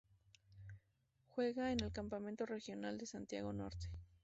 [1.27, 3.91] Juega en el campeonato regional de Santiago Norte.